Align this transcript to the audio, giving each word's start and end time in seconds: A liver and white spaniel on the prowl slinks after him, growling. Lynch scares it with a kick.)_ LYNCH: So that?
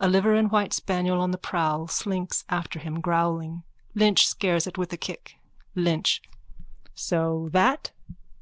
A 0.00 0.08
liver 0.08 0.34
and 0.34 0.50
white 0.50 0.72
spaniel 0.72 1.20
on 1.20 1.30
the 1.30 1.36
prowl 1.36 1.88
slinks 1.88 2.42
after 2.48 2.78
him, 2.78 3.02
growling. 3.02 3.64
Lynch 3.94 4.26
scares 4.26 4.66
it 4.66 4.78
with 4.78 4.94
a 4.94 4.96
kick.)_ 4.96 5.34
LYNCH: 5.74 6.22
So 6.94 7.50
that? 7.52 7.90